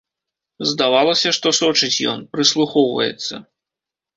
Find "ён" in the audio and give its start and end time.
2.15-2.25